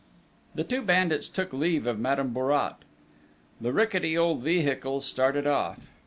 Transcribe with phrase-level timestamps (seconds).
[0.55, 2.77] The two bandits took leave of Madame Bourrat.
[3.61, 5.85] The rickety old vehicle started off.